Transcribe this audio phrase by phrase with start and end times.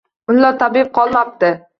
[0.29, 1.53] Mullo, tabib qolmabdi.